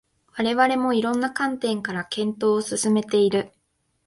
[0.39, 3.51] 我々も色々な観点から検討を進めている